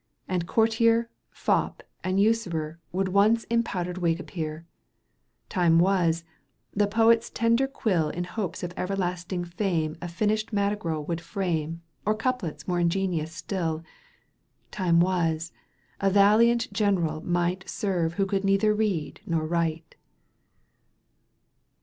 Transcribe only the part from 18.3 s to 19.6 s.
neither read nor